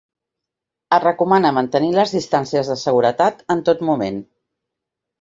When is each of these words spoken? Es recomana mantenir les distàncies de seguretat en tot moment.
Es 0.97 1.03
recomana 1.03 1.51
mantenir 1.59 1.91
les 1.99 2.15
distàncies 2.17 2.75
de 2.75 2.81
seguretat 2.87 3.49
en 3.57 3.65
tot 3.71 3.89
moment. 3.93 4.23